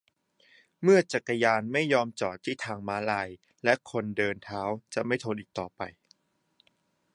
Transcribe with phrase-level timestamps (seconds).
[0.81, 3.29] เมื่อจักรยานไม่ยอมจอดที่ทางม้าลาย
[3.63, 4.61] และคนเดินเท้า
[4.93, 5.81] จะไม่ทนอีกต่อไป!